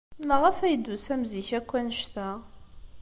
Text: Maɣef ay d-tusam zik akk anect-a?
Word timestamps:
Maɣef 0.27 0.57
ay 0.59 0.75
d-tusam 0.77 1.21
zik 1.31 1.49
akk 1.59 1.71
anect-a? 1.79 2.29